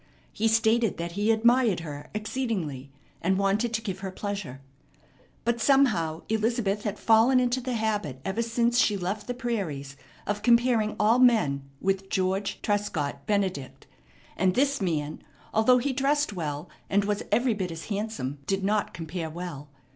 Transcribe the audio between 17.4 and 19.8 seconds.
bit as handsome, did not compare well.